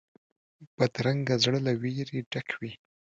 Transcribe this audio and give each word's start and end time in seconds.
بدرنګه 0.77 1.35
زړه 1.43 1.59
له 1.67 1.73
وېرې 1.81 2.19
ډک 2.31 2.49
وي 2.59 2.71